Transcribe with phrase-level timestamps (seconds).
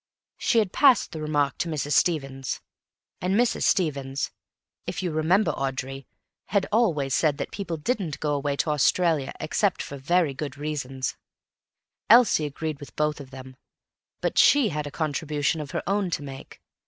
[0.39, 1.91] She had passed the remark to Mrs.
[1.91, 2.59] Stevens.
[3.21, 3.61] And Mrs.
[3.65, 9.97] Stevens—if you remember, Audrey—had always said that people didn't go away to Australia except for
[9.97, 11.17] very good reasons.
[12.09, 13.55] Elsie agreed with both of them,
[14.21, 16.63] but she had a contribution of her own to make.